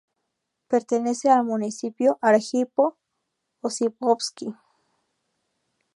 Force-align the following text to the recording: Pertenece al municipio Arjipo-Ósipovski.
Pertenece 0.67 1.29
al 1.29 1.43
municipio 1.43 2.17
Arjipo-Ósipovski. 2.23 4.51